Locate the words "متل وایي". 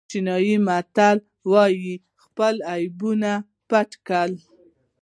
0.67-1.93